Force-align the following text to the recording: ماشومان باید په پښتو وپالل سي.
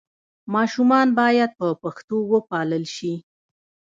ماشومان 0.53 1.07
باید 1.19 1.51
په 1.59 1.67
پښتو 1.83 2.17
وپالل 2.33 2.83
سي. 2.95 3.13